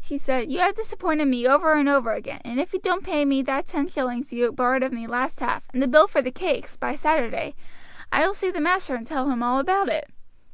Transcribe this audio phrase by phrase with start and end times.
[0.00, 3.26] "She said, 'You have disappointed me over and over again, and if you don't pay
[3.26, 6.30] me that ten shillings you borrowed of me last half, and the bill for the
[6.30, 7.54] cakes, by Saturday,
[8.10, 10.08] I will see the master and tell him all about it.'